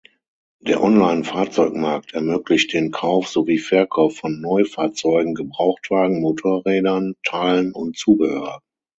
Der 0.63 0.81
Online-Fahrzeugmarkt 0.81 2.15
ermöglicht 2.15 2.73
den 2.73 2.89
Kauf 2.89 3.27
sowie 3.27 3.59
Verkauf 3.59 4.17
von 4.17 4.41
Neufahrzeugen, 4.41 5.35
Gebrauchtwagen, 5.35 6.21
Motorrädern, 6.21 7.13
Teilen 7.23 7.71
und 7.71 7.95
Zubehör. 7.99 8.61